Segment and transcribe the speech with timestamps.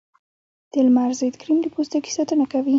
[0.71, 2.69] د لمر ضد کریم د پوستکي ساتنه کوي